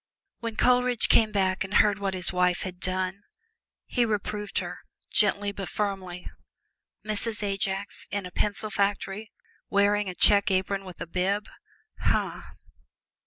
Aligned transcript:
When 0.39 0.55
Coleridge 0.55 1.09
came 1.09 1.31
back 1.31 1.63
and 1.63 1.75
heard 1.75 1.99
what 1.99 2.15
his 2.15 2.33
wife 2.33 2.63
had 2.63 2.79
done, 2.79 3.21
he 3.85 4.03
reproved 4.03 4.57
her 4.57 4.79
gently 5.11 5.51
but 5.51 5.69
firmly. 5.69 6.27
Mrs. 7.05 7.43
Ajax 7.43 8.07
in 8.09 8.25
a 8.25 8.31
pencil 8.31 8.71
factory 8.71 9.31
wearing 9.69 10.09
a 10.09 10.15
check 10.15 10.49
apron 10.49 10.85
with 10.85 11.01
a 11.01 11.05
bib! 11.05 11.47
huh!! 11.99 12.41